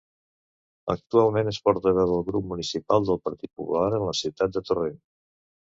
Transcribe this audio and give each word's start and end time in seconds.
Actualment 0.93 1.51
és 1.51 1.59
portaveu 1.69 2.09
del 2.15 2.25
Grup 2.31 2.49
Municipal 2.55 3.07
del 3.11 3.23
Partit 3.29 3.53
Popular 3.55 3.87
en 4.01 4.09
la 4.11 4.19
ciutat 4.25 4.59
de 4.59 4.69
Torrent. 4.73 5.03